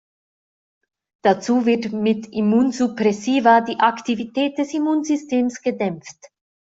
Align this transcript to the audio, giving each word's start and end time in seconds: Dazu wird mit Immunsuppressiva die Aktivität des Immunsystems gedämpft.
Dazu 1.21 1.67
wird 1.67 1.91
mit 1.91 2.25
Immunsuppressiva 2.33 3.61
die 3.61 3.79
Aktivität 3.81 4.57
des 4.57 4.73
Immunsystems 4.73 5.61
gedämpft. 5.61 6.17